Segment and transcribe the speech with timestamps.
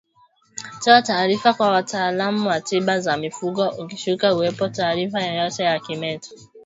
[0.83, 6.29] Toa taarifa kwa wataalamu wa tiba za mifugo ukishuku kuwepo taarifa yoyote ya kimeta